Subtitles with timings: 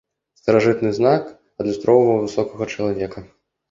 [0.41, 1.23] Старажытны знак
[1.59, 3.19] адлюстроўваў высокага чалавека.